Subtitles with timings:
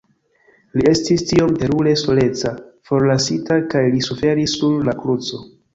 [0.77, 2.55] Li estis tiom terure soleca,
[2.93, 5.49] forlasita kaj li suferis sur la kruco..